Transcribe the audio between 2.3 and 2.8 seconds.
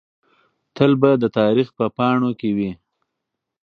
کې وي.